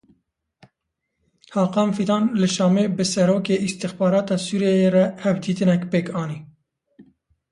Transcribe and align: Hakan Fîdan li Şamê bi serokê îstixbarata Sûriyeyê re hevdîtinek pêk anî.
Hakan 1.55 1.89
Fîdan 1.97 2.23
li 2.39 2.47
Şamê 2.55 2.85
bi 2.97 3.05
serokê 3.13 3.55
îstixbarata 3.67 4.37
Sûriyeyê 4.45 4.89
re 4.95 5.05
hevdîtinek 5.23 5.81
pêk 5.91 6.07
anî. 6.21 6.39